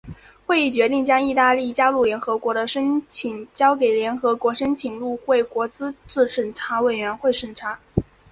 [0.47, 7.79] 决议决定将意大利加入联合国的申请交给联合国申请入会国资格审查委员会审查。